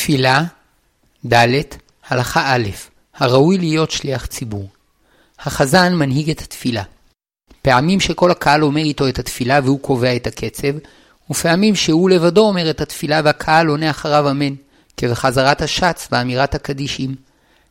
[0.00, 0.44] תפילה,
[1.26, 1.34] ד.
[2.08, 2.68] הלכה א',
[3.14, 4.68] הראוי להיות שליח ציבור.
[5.38, 6.82] החזן מנהיג את התפילה.
[7.62, 10.68] פעמים שכל הקהל אומר איתו את התפילה והוא קובע את הקצב,
[11.30, 14.54] ופעמים שהוא לבדו אומר את התפילה והקהל עונה אחריו אמן,
[14.96, 17.14] כבחזרת השץ ואמירת הקדישים.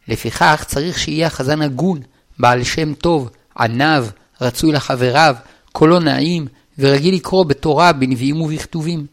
[0.07, 2.00] לפיכך צריך שיהיה החזן הגון,
[2.39, 4.07] בעל שם טוב, עניו,
[4.41, 5.36] רצוי לחבריו,
[5.71, 6.48] קולו נעים,
[6.80, 9.05] ורגיל לקרוא בתורה, בנביאים ובכתובים.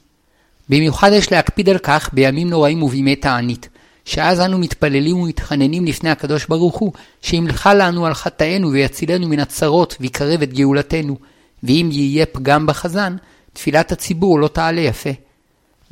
[0.68, 3.68] במיוחד יש להקפיד על כך בימים נוראים ובימי תענית,
[4.04, 9.96] שאז אנו מתפללים ומתחננים לפני הקדוש ברוך הוא, שימלכה לנו על חטאינו ויצילנו מן הצרות
[10.00, 11.16] ויקרב את גאולתנו,
[11.62, 13.16] ואם יהיה פגם בחזן,
[13.52, 15.10] תפילת הציבור לא תעלה יפה.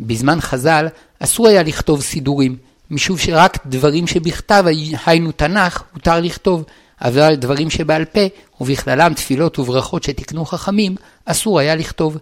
[0.01, 0.87] בזמן חז"ל
[1.18, 2.56] אסור היה לכתוב סידורים,
[2.91, 4.65] משום שרק דברים שבכתב,
[5.06, 6.65] היינו תנ"ך, הותר לכתוב,
[7.01, 8.20] אבל דברים שבעל פה,
[8.60, 12.18] ובכללם תפילות וברכות שתיקנו חכמים, אסור היה לכתוב.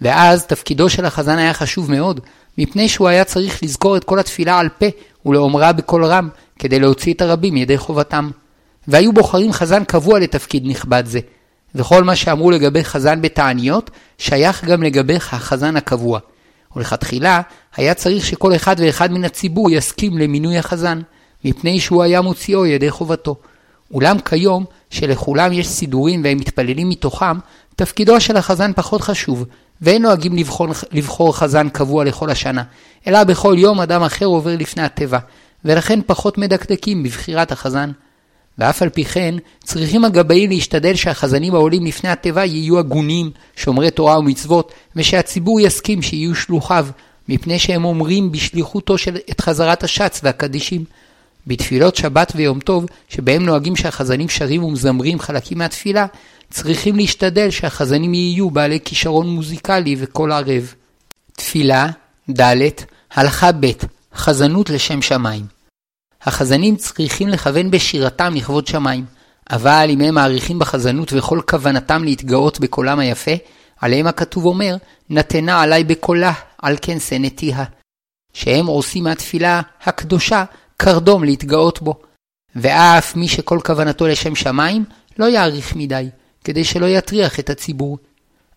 [0.00, 2.20] ואז תפקידו של החזן היה חשוב מאוד,
[2.58, 4.86] מפני שהוא היה צריך לזכור את כל התפילה על פה
[5.26, 6.28] ולאומרה בקול רם,
[6.58, 8.30] כדי להוציא את הרבים מידי חובתם.
[8.88, 11.20] והיו בוחרים חזן קבוע לתפקיד נכבד זה.
[11.74, 16.18] וכל מה שאמרו לגבי חזן בתעניות, שייך גם לגבי החזן הקבוע.
[16.76, 17.40] ולכתחילה,
[17.76, 21.00] היה צריך שכל אחד ואחד מן הציבור יסכים למינוי החזן,
[21.44, 23.36] מפני שהוא היה מוציאו ידי חובתו.
[23.92, 27.38] אולם כיום, שלכולם יש סידורים והם מתפללים מתוכם,
[27.76, 29.44] תפקידו של החזן פחות חשוב,
[29.82, 32.62] ואין נוהגים לבחור, לבחור חזן קבוע לכל השנה,
[33.06, 35.18] אלא בכל יום אדם אחר עובר לפני הטבע,
[35.64, 37.90] ולכן פחות מדקדקים בבחירת החזן.
[38.58, 44.18] ואף על פי כן, צריכים הגבאים להשתדל שהחזנים העולים לפני התיבה יהיו הגונים, שומרי תורה
[44.18, 46.86] ומצוות, ושהציבור יסכים שיהיו שלוחיו,
[47.28, 50.84] מפני שהם אומרים בשליחותו של את חזרת השץ והקדישים.
[51.46, 56.06] בתפילות שבת ויום טוב, שבהם נוהגים שהחזנים שרים ומזמרים חלקים מהתפילה,
[56.50, 60.74] צריכים להשתדל שהחזנים יהיו בעלי כישרון מוזיקלי וקול ערב.
[61.32, 61.86] תפילה,
[62.30, 62.42] ד.
[63.10, 63.66] הלכה ב'
[64.14, 65.46] חזנות לשם שמיים.
[66.22, 69.04] החזנים צריכים לכוון בשירתם לכבוד שמיים,
[69.50, 73.30] אבל אם הם מעריכים בחזנות וכל כוונתם להתגאות בקולם היפה,
[73.80, 74.76] עליהם הכתוב אומר,
[75.10, 76.32] נתנה עלי בקולה,
[76.62, 77.64] על כן שנאתיה.
[78.32, 80.44] שהם עושים מהתפילה הקדושה
[80.76, 81.94] קרדום להתגאות בו.
[82.56, 84.84] ואף מי שכל כוונתו לשם שמיים,
[85.18, 86.08] לא יעריך מדי,
[86.46, 87.98] כדי שלא יטריח את הציבור.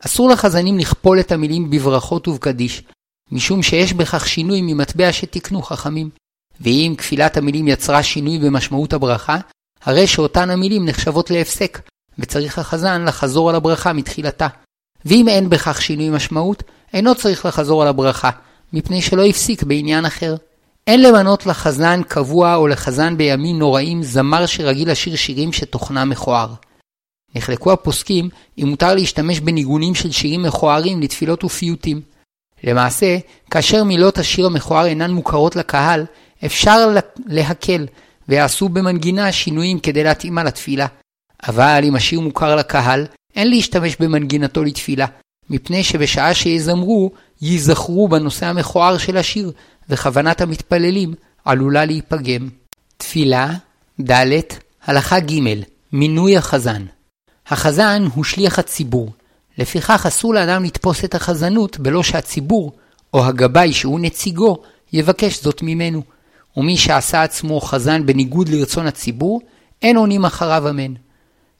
[0.05, 2.83] אסור לחזנים לכפול את המילים בברכות ובקדיש,
[3.31, 6.09] משום שיש בכך שינוי ממטבע שתיקנו חכמים.
[6.61, 9.37] ואם כפילת המילים יצרה שינוי במשמעות הברכה,
[9.83, 11.81] הרי שאותן המילים נחשבות להפסק,
[12.19, 14.47] וצריך החזן לחזור על הברכה מתחילתה.
[15.05, 16.63] ואם אין בכך שינוי משמעות,
[16.93, 18.29] אינו צריך לחזור על הברכה,
[18.73, 20.35] מפני שלא הפסיק בעניין אחר.
[20.87, 26.53] אין למנות לחזן קבוע או לחזן בימים נוראים זמר שרגיל לשיר שירים שתוכנם מכוער.
[27.35, 32.01] נחלקו הפוסקים אם מותר להשתמש בניגונים של שירים מכוערים לתפילות ופיוטים.
[32.63, 33.17] למעשה,
[33.51, 36.05] כאשר מילות השיר המכוער אינן מוכרות לקהל,
[36.45, 36.89] אפשר
[37.25, 37.85] להקל,
[38.29, 40.87] ויעשו במנגינה שינויים כדי להתאימה לתפילה.
[41.47, 45.05] אבל אם השיר מוכר לקהל, אין להשתמש במנגינתו לתפילה,
[45.49, 47.11] מפני שבשעה שיזמרו,
[47.41, 49.51] ייזכרו בנושא המכוער של השיר,
[49.89, 51.13] וכוונת המתפללים
[51.45, 52.49] עלולה להיפגם.
[52.97, 53.53] תפילה,
[54.01, 54.29] ד.
[54.85, 55.39] הלכה ג'
[55.93, 56.85] מינוי החזן.
[57.49, 59.11] החזן הוא שליח הציבור,
[59.57, 62.71] לפיכך אסור לאדם לתפוס את החזנות בלא שהציבור,
[63.13, 64.57] או הגבאי שהוא נציגו,
[64.93, 66.01] יבקש זאת ממנו.
[66.57, 69.41] ומי שעשה עצמו חזן בניגוד לרצון הציבור,
[69.81, 70.93] אין עונים אחריו אמן.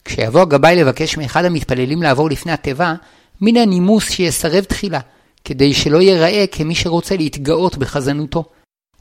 [0.06, 2.94] כשיבוא הגבאי לבקש מאחד המתפללים לעבור לפני התיבה,
[3.42, 5.00] מן הנימוס שיסרב תחילה,
[5.46, 8.44] כדי שלא ייראה כמי שרוצה להתגאות בחזנותו.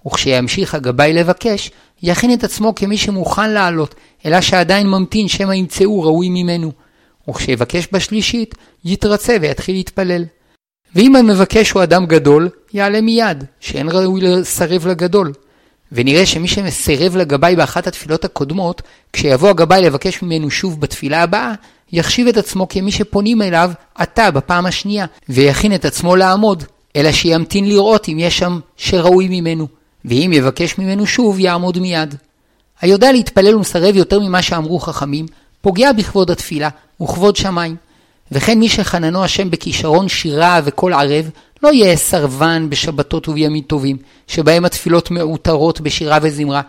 [0.09, 1.71] וכשימשיך הגבאי לבקש,
[2.03, 3.95] יכין את עצמו כמי שמוכן לעלות,
[4.27, 6.73] אלא שעדיין ממתין שמא ימצאו ראוי ממנו.
[7.29, 8.55] וכשיבקש בשלישית,
[8.85, 10.25] יתרצה ויתחיל להתפלל.
[10.95, 15.33] ואם המבקש הוא אדם גדול, יעלה מיד, שאין ראוי לסרב לגדול.
[15.93, 18.83] ונראה שמי שמסרב לגבאי באחת התפילות הקודמות,
[19.13, 21.53] כשיבוא הגבאי לבקש ממנו שוב בתפילה הבאה,
[21.93, 26.65] יחשיב את עצמו כמי שפונים אליו עתה בפעם השנייה, ויכין את עצמו לעמוד,
[26.97, 29.69] אלא שימתין לראות אם יש שם שראוי ממנו,
[30.05, 32.15] ואם יבקש ממנו שוב, יעמוד מיד.
[32.81, 35.27] היודע להתפלל ומסרב יותר ממה שאמרו חכמים,
[35.61, 36.69] פוגע בכבוד התפילה
[37.03, 37.77] וכבוד שמיים.
[38.33, 41.31] וכן מי שחננו השם בכישרון שירה וקול ערב,
[41.63, 43.97] לא יהיה סרבן בשבתות ובימים טובים,
[44.27, 46.61] שבהם התפילות מעוטרות בשירה וזמרה,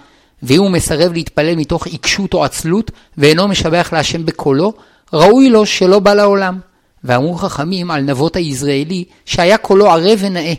[0.44, 4.74] ואם הוא מסרב להתפלל מתוך עיקשות או עצלות, ואינו משבח להשם בקולו,
[5.14, 6.60] ראוי לו שלא בא לעולם.
[7.04, 10.54] ואמרו חכמים על נבות היזרעאלי, שהיה קולו ערב ונאה,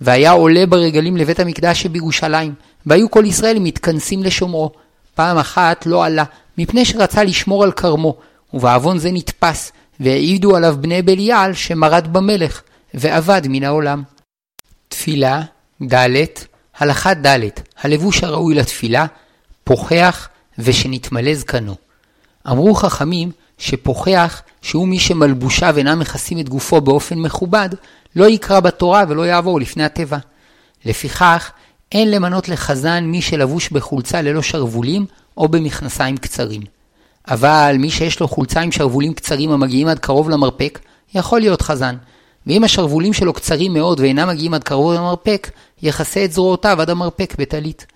[0.00, 2.54] והיה עולה ברגלים לבית המקדש שבירושלים,
[2.86, 4.70] והיו כל ישראל מתכנסים לשומרו.
[5.14, 6.24] פעם אחת לא עלה,
[6.58, 8.16] מפני שרצה לשמור על כרמו,
[8.54, 12.62] ובעוון זה נתפס, והעידו עליו בני בליעל שמרד במלך,
[12.94, 14.02] ואבד מן העולם.
[14.88, 15.42] תפילה,
[15.92, 16.16] ד.
[16.78, 17.48] הלכה ד'
[17.80, 19.06] הלבוש הראוי לתפילה,
[19.64, 20.28] פוחח
[20.58, 21.74] ושנתמלא זקנו.
[22.48, 27.68] אמרו חכמים שפוחח, שהוא מי שמלבושיו אינם מכסים את גופו באופן מכובד,
[28.16, 30.18] לא יקרא בתורה ולא יעבור לפני הטבע.
[30.84, 31.50] לפיכך,
[31.92, 35.06] אין למנות לחזן מי שלבוש בחולצה ללא שרוולים
[35.36, 36.62] או במכנסיים קצרים.
[37.28, 40.78] אבל מי שיש לו חולצה עם שרוולים קצרים המגיעים עד קרוב למרפק,
[41.14, 41.96] יכול להיות חזן.
[42.46, 45.50] ואם השרוולים שלו קצרים מאוד ואינם מגיעים עד קרוב למרפק,
[45.82, 47.86] יכסה את זרועותיו עד המרפק בטלית.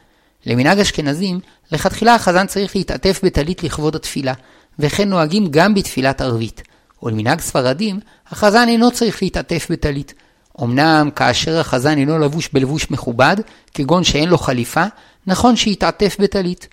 [0.46, 1.40] למנהג אשכנזים,
[1.72, 4.32] לכתחילה החזן צריך להתעטף בטלית לכבוד התפילה,
[4.80, 6.62] וכן נוהגים גם בתפילת ערבית.
[7.02, 8.00] ולמנהג ספרדים,
[8.30, 10.14] החזן אינו צריך להתעטף בטלית.
[10.62, 13.36] אמנם כאשר החזן אינו לבוש בלבוש מכובד,
[13.74, 14.84] כגון שאין לו חליפה,
[15.26, 16.68] נכון שיתעטף בטלית.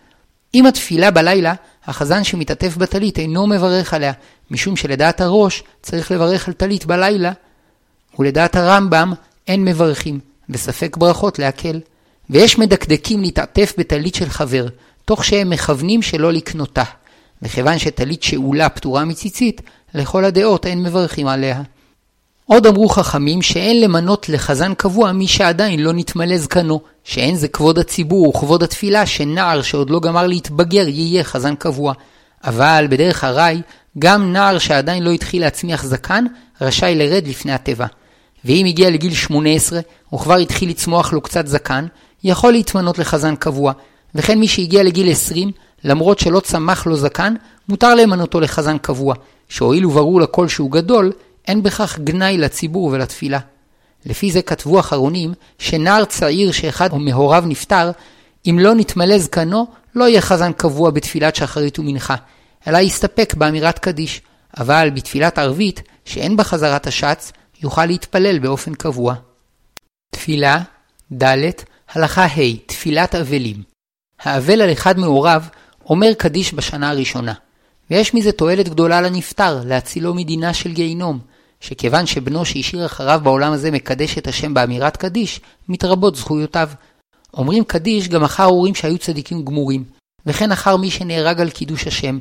[0.54, 1.54] עם התפילה בלילה,
[1.86, 4.12] החזן שמתעטף בטלית אינו מברך עליה,
[4.52, 7.32] משום שלדעת הראש צריך לברך על טלית בלילה,
[8.20, 9.14] ולדעת הרמב"ם
[9.48, 10.20] אין מברכים,
[10.50, 11.80] וספק ברכות להקל.
[12.30, 14.68] ויש מדקדקים להתעטף בטלית של חבר,
[15.06, 16.84] תוך שהם מכוונים שלא לקנותה.
[17.42, 19.62] וכיוון שטלית שאולה פטורה מציצית,
[19.94, 21.62] לכל הדעות אין מברכים עליה.
[22.46, 27.80] עוד אמרו חכמים שאין למנות לחזן קבוע מי שעדיין לא נתמלא זקנו, שאין זה כבוד
[27.80, 31.94] הציבור וכבוד התפילה שנער שעוד לא גמר להתבגר יהיה חזן קבוע.
[32.44, 33.62] אבל בדרך הרי,
[34.00, 36.26] גם נער שעדיין לא התחיל להצמיח זקן,
[36.62, 37.86] רשאי לרד לפני הטבע.
[38.46, 39.80] ואם הגיע לגיל 18,
[40.14, 41.86] וכבר התחיל לצמוח לו קצת זקן,
[42.24, 43.74] יכול להתמנות לחזן קבוע,
[44.16, 45.52] וכן מי שהגיע לגיל 20,
[45.84, 47.34] למרות שלא צמח לו זקן,
[47.70, 49.16] מותר למנותו לחזן קבוע,
[49.50, 51.12] שהואיל וברור לכל שהוא גדול,
[51.48, 53.40] אין בכך גנאי לציבור ולתפילה.
[54.06, 57.92] לפי זה כתבו אחרונים, שנער צעיר שאחד מהוריו נפטר,
[58.46, 62.16] אם לא נתמלא זקנו, לא יהיה חזן קבוע בתפילת שחרית ומנחה,
[62.68, 64.22] אלא יסתפק באמירת קדיש,
[64.58, 67.32] אבל בתפילת ערבית, שאין בה חזרת השץ,
[67.62, 69.16] יוכל להתפלל באופן קבוע.
[70.12, 70.60] תפילה,
[71.24, 71.50] ד',
[71.94, 73.64] הלכה ה', תפילת אבלים.
[74.20, 75.44] האבל על אחד מהוריו
[75.90, 77.34] אומר קדיש בשנה הראשונה,
[77.92, 81.20] ויש מזה תועלת גדולה לנפטר, להצילו מדינה של גיהינום,
[81.60, 86.70] שכיוון שבנו שהשאיר אחריו בעולם הזה מקדש את השם באמירת קדיש, מתרבות זכויותיו.
[87.34, 89.84] אומרים קדיש גם אחר הורים שהיו צדיקים גמורים,
[90.26, 92.20] וכן אחר מי שנהרג על קידוש השם.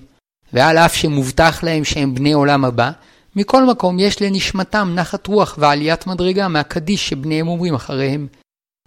[0.53, 2.91] ועל אף שמובטח להם שהם בני עולם הבא,
[3.37, 8.27] מכל מקום יש לנשמתם נחת רוח ועליית מדרגה מהקדיש שבניהם אומרים אחריהם.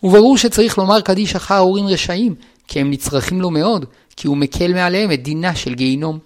[0.04, 2.36] וברור שצריך לומר קדיש אחר הורים רשעים,
[2.68, 3.86] כי הם נצרכים לו מאוד,
[4.20, 6.20] כי הוא מקל מעליהם את דינה של גיהינום.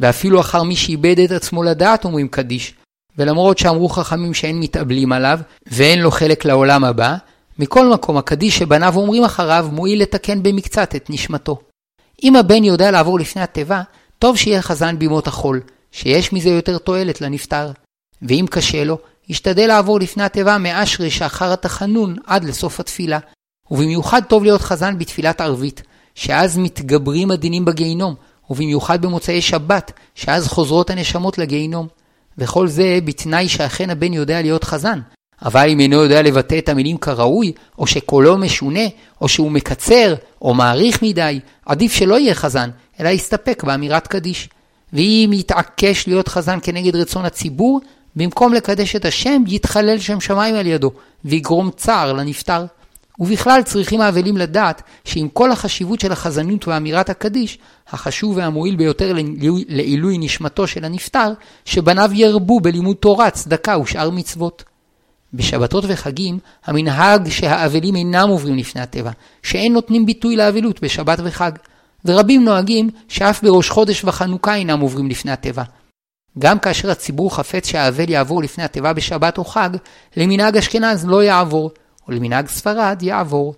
[0.00, 2.74] ואפילו אחר מי שאיבד את עצמו לדעת אומרים קדיש,
[3.18, 7.16] ולמרות שאמרו חכמים שאין מתאבלים עליו, ואין לו חלק לעולם הבא,
[7.58, 11.58] מכל מקום הקדיש שבניו אומרים אחריו מועיל לתקן במקצת את נשמתו.
[12.22, 13.82] אם הבן יודע לעבור לפני התיבה,
[14.18, 15.60] טוב שיהיה חזן בימות החול,
[15.92, 17.72] שיש מזה יותר תועלת לנפטר.
[18.22, 18.98] ואם קשה לו,
[19.28, 23.18] ישתדל לעבור לפני התיבה מאשרי שאחר התחנון עד לסוף התפילה.
[23.70, 25.82] ובמיוחד טוב להיות חזן בתפילת ערבית,
[26.18, 28.14] שאז מתגברים הדינים בגיהינום,
[28.50, 31.86] ובמיוחד במוצאי שבת, שאז חוזרות הנשמות לגיהינום.
[32.38, 35.00] וכל זה בתנאי שאכן הבן יודע להיות חזן.
[35.42, 38.80] אבל אם אינו יודע לבטא את המילים כראוי, או שקולו משונה,
[39.20, 42.70] או שהוא מקצר, או מעריך מדי, עדיף שלא יהיה חזן,
[43.00, 44.48] אלא יסתפק באמירת קדיש.
[44.92, 47.80] ואם יתעקש להיות חזן כנגד רצון הציבור,
[48.16, 50.90] במקום לקדש את השם, יתחלל שם שמיים על ידו,
[51.24, 52.64] ויגרום צער לנפטר.
[53.20, 57.58] ובכלל צריכים האבלים לדעת שעם כל החשיבות של החזנות ואמירת הקדיש,
[57.88, 59.14] החשוב והמועיל ביותר
[59.68, 61.32] לעילוי נשמתו של הנפטר,
[61.64, 64.64] שבניו ירבו בלימוד תורה, צדקה ושאר מצוות.
[65.34, 69.10] בשבתות וחגים, המנהג שהאבלים אינם עוברים לפני הטבע,
[69.42, 71.52] שאין נותנים ביטוי לאבלות בשבת וחג,
[72.04, 75.62] ורבים נוהגים שאף בראש חודש וחנוכה אינם עוברים לפני הטבע.
[76.38, 79.70] גם כאשר הציבור חפץ שהאבל יעבור לפני הטבע בשבת או חג,
[80.16, 81.70] למנהג אשכנז לא יעבור,
[82.08, 83.54] ולמנהג ספרד יעבור.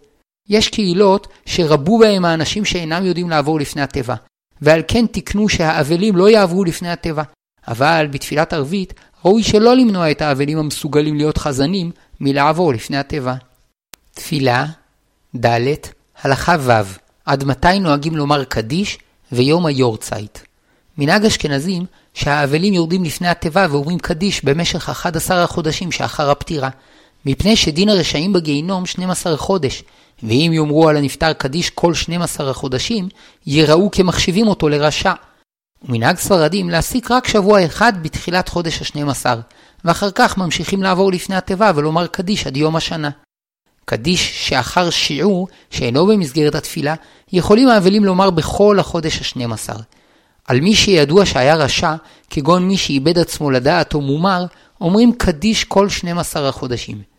[0.49, 4.15] יש קהילות שרבו בהם האנשים שאינם יודעים לעבור לפני הטבע,
[4.63, 7.23] ועל כן תיקנו שהאבלים לא יעברו לפני הטבע.
[7.69, 11.91] אבל בתפילת ערבית ראוי שלא למנוע את האבלים המסוגלים להיות חזנים
[12.21, 13.35] מלעבור לפני הטבע.
[14.15, 14.67] תפילה
[15.37, 15.75] ד'
[16.23, 16.73] הלכה ו'
[17.25, 18.99] עד מתי נוהגים לומר קדיש
[19.33, 20.39] ויום היורצייט.
[20.99, 26.69] מנהג אשכנזים שהאבלים יורדים לפני התיבה ואומרים קדיש במשך 11 החודשים שאחר הפטירה,
[27.27, 29.83] מפני שדין הרשעים בגיהינום 12 חודש,
[30.23, 33.09] ואם יאמרו על הנפטר קדיש כל 12 החודשים,
[33.47, 35.13] יראו כמחשיבים אותו לרשע.
[35.83, 39.27] ומנהג ספרדים להסיק רק שבוע אחד בתחילת חודש ה-12,
[39.85, 43.11] ואחר כך ממשיכים לעבור לפני התיבה ולומר קדיש עד יום השנה.
[43.85, 46.95] קדיש שאחר שיעור, שאינו במסגרת התפילה,
[47.33, 49.79] יכולים האבלים לומר בכל החודש ה-12.
[50.45, 51.95] על מי שידוע שהיה רשע,
[52.31, 54.47] כגון מי שאיבד עצמו לדעת או מומר,
[54.81, 57.10] אומרים קדיש כל 12 החודשים.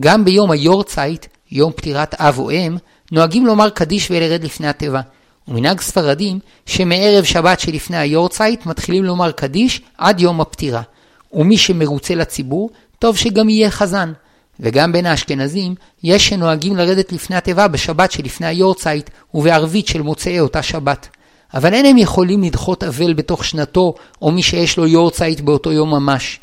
[0.00, 2.76] גם ביום היורצייט, יום פטירת אב או אם,
[3.12, 5.00] נוהגים לומר קדיש ולרד לפני התיבה.
[5.48, 10.82] ומנהג ספרדים שמערב שבת שלפני היורצייט מתחילים לומר קדיש עד יום הפטירה.
[11.32, 14.12] ומי שמרוצה לציבור, טוב שגם יהיה חזן.
[14.60, 20.62] וגם בין האשכנזים, יש שנוהגים לרדת לפני התיבה בשבת שלפני היורצייט ובערבית של מוצאי אותה
[20.62, 21.08] שבת.
[21.54, 25.90] אבל אין הם יכולים לדחות אבל בתוך שנתו, או מי שיש לו יורצייט באותו יום
[25.90, 26.40] ממש.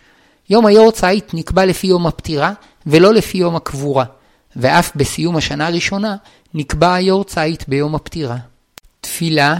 [0.50, 2.54] יום היורצייט נקבע לפי יום הפטירה,
[2.86, 4.06] ולא לפי יום הקבורה.
[4.56, 6.16] ואף בסיום השנה הראשונה,
[6.54, 8.38] נקבע היורצייט ביום הפטירה.
[9.02, 9.58] תפילה,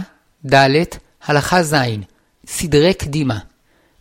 [0.54, 0.82] ד',
[1.26, 1.74] הלכה ז',
[2.46, 3.38] סדרי קדימה.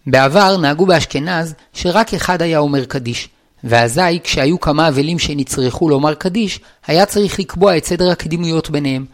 [0.08, 3.30] בעבר נהגו באשכנז שרק אחד היה אומר קדיש,
[3.64, 9.06] ואזי כשהיו כמה אבלים שנצרכו לומר קדיש, היה צריך לקבוע את סדר הקדימויות ביניהם.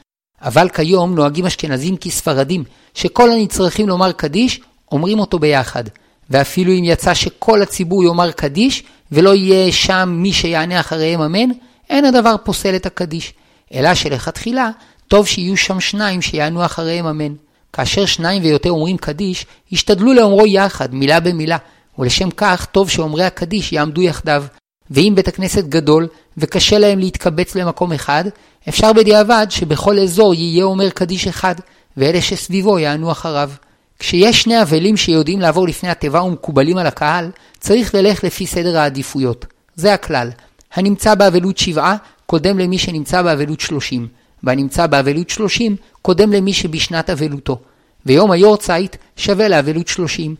[0.42, 5.84] אבל כיום נוהגים אשכנזים כספרדים, שכל הנצרכים לומר קדיש, אומרים אותו ביחד.
[6.30, 11.50] ואפילו אם יצא שכל הציבור יאמר קדיש, ולא יהיה שם מי שיענה אחריהם אמן,
[11.90, 13.34] אין הדבר פוסל את הקדיש.
[13.74, 14.70] אלא שלכתחילה,
[15.08, 17.34] טוב שיהיו שם שניים שיענו אחריהם אמן.
[17.74, 21.58] כאשר שניים ויותר אומרים קדיש, ישתדלו לאומרו יחד, מילה במילה,
[22.00, 24.44] ולשם כך טוב שאומרי הקדיש יעמדו יחדיו.
[24.92, 26.08] ואם בית הכנסת גדול,
[26.38, 28.24] וקשה להם להתקבץ למקום אחד,
[28.70, 31.56] אפשר בדיעבד שבכל אזור יהיה אומר קדיש אחד,
[31.98, 33.52] ואלה שסביבו יענו אחריו.
[34.00, 39.46] כשיש שני אבלים שיודעים לעבור לפני התיבה ומקובלים על הקהל, צריך ללך לפי סדר העדיפויות.
[39.75, 40.30] זה הכלל.
[40.74, 44.08] הנמצא באבלות שבעה, קודם למי שנמצא באבלות שלושים.
[44.44, 47.60] והנמצא באבלות שלושים, קודם למי שבשנת אבלותו.
[48.06, 50.36] ויום היורצייט שווה לאבלות שלושים.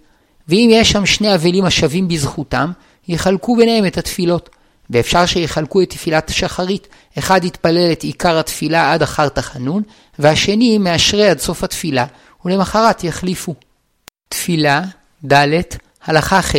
[0.48, 2.72] ואם יש שם שני אבלים השווים בזכותם,
[3.08, 4.50] יחלקו ביניהם את התפילות.
[4.90, 6.88] ואפשר שיחלקו את תפילת השחרית,
[7.20, 9.84] אחד יתפלל את עיקר התפילה עד אחר תחנון,
[10.20, 12.06] והשני מאשרי עד סוף התפילה,
[12.46, 13.56] ולמחרת יחליפו.
[14.30, 14.82] תפילה,
[15.26, 15.62] ד',
[16.04, 16.56] הלכה ח',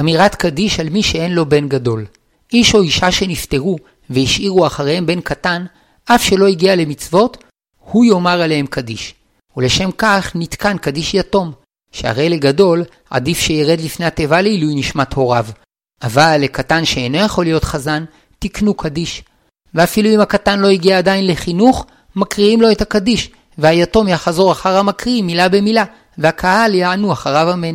[0.00, 2.06] אמירת קדיש על מי שאין לו בן גדול.
[2.52, 3.78] איש או אישה שנפטרו
[4.10, 5.64] והשאירו אחריהם בן קטן,
[6.04, 7.44] אף שלא הגיע למצוות,
[7.78, 9.14] הוא יאמר עליהם קדיש.
[9.56, 11.52] ולשם כך נתקן קדיש יתום,
[11.92, 15.46] שהרי לגדול עדיף שירד לפני התיבה לעילוי נשמת הוריו.
[16.02, 18.04] אבל לקטן שאינו יכול להיות חזן,
[18.38, 19.22] תקנו קדיש.
[19.74, 21.86] ואפילו אם הקטן לא הגיע עדיין לחינוך,
[22.16, 25.84] מקריאים לו את הקדיש, והיתום יחזור אחר המקריא מילה במילה,
[26.18, 27.74] והקהל יענו אחריו אמן.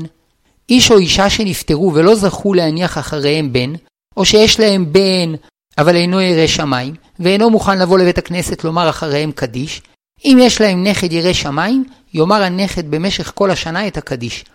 [0.70, 3.74] איש או אישה שנפטרו ולא זכו להניח אחריהם בן,
[4.18, 5.34] או שיש להם בן
[5.78, 9.82] אבל אינו ירא שמיים, ואינו מוכן לבוא לבית הכנסת לומר אחריהם קדיש,
[10.26, 14.46] אם יש להם נכד ירא שמיים, יאמר הנכד במשך כל השנה את הקדיש.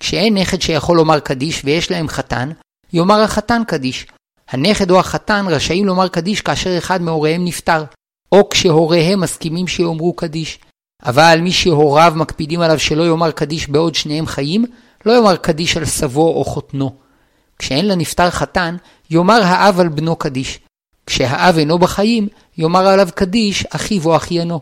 [0.00, 2.50] כשאין נכד שיכול לומר קדיש ויש להם חתן,
[2.92, 4.06] יאמר החתן קדיש.
[4.48, 7.84] הנכד או החתן רשאים לומר קדיש כאשר אחד מהוריהם נפטר,
[8.32, 10.58] או כשהוריהם מסכימים שיאמרו קדיש.
[11.04, 14.64] אבל מי שהוריו מקפידים עליו שלא יאמר קדיש בעוד שניהם חיים,
[15.06, 16.94] לא יאמר קדיש על סבו או חותנו.
[17.58, 18.76] כשאין לנפטר חתן,
[19.10, 20.58] יאמר האב על בנו קדיש.
[21.06, 24.60] כשהאב אינו בחיים, יאמר עליו קדיש אחיו או אחיינו.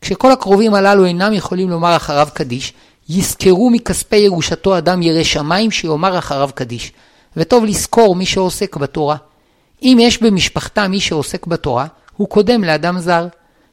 [0.00, 2.72] כשכל הקרובים הללו אינם יכולים לומר אחריו קדיש,
[3.08, 6.92] יזכרו מכספי ירושתו אדם ירא שמיים שיאמר אחריו קדיש.
[7.36, 9.16] וטוב לזכור מי שעוסק בתורה.
[9.82, 13.26] אם יש במשפחתה מי שעוסק בתורה, הוא קודם לאדם זר.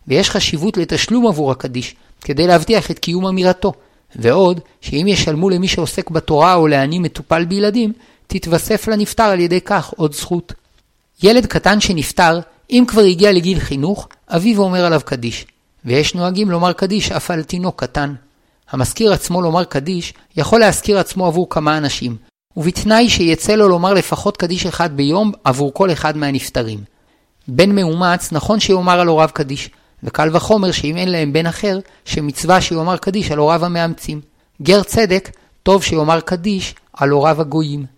[0.07, 3.73] ויש חשיבות לתשלום עבור הקדיש, כדי להבטיח את קיום אמירתו.
[4.15, 7.93] ועוד, שאם ישלמו למי שעוסק בתורה או לעני מטופל בילדים,
[8.27, 10.53] תתווסף לנפטר על ידי כך עוד זכות.
[11.23, 15.45] ילד קטן שנפטר, אם כבר הגיע לגיל חינוך, אביו אומר עליו קדיש.
[15.85, 18.13] ויש נוהגים לומר קדיש אף על תינוק קטן.
[18.69, 22.15] המזכיר עצמו לומר קדיש, יכול להזכיר עצמו עבור כמה אנשים,
[22.57, 26.79] ובתנאי שיצא לו לומר לפחות קדיש אחד ביום עבור כל אחד מהנפטרים.
[27.47, 29.69] בן מאומץ נכון שיאמר על הוריו קדיש,
[30.03, 34.21] וקל וחומר שאם אין להם בן אחר, שמצווה שיאמר קדיש על הוריו המאמצים.
[34.61, 35.29] גר צדק,
[35.63, 37.96] טוב שיאמר קדיש על הוריו הגויים.